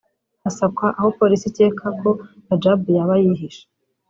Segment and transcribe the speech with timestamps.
[0.43, 2.09] hasakwa aho Polisi ikeka ko
[2.49, 3.63] Radjabu yaba yihishe